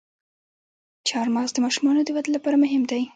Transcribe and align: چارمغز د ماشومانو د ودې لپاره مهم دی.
چارمغز 1.07 1.51
د 1.53 1.57
ماشومانو 1.65 2.01
د 2.05 2.09
ودې 2.15 2.31
لپاره 2.35 2.61
مهم 2.63 2.83
دی. 2.91 3.01